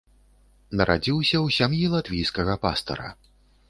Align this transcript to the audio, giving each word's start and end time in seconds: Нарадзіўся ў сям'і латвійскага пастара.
Нарадзіўся 0.81 1.35
ў 1.45 1.57
сям'і 1.59 1.93
латвійскага 1.99 2.61
пастара. 2.69 3.09